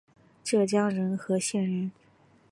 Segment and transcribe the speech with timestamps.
[0.43, 1.91] 浙江仁和县人。